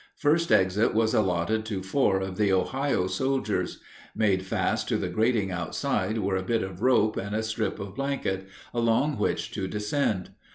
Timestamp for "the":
2.35-2.51, 4.97-5.09